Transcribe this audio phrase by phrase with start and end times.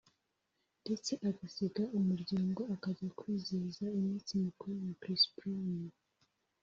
[0.81, 5.79] ndetse agasiga umuryango akajya kwizihiza iminsi mikuru na Chris Brown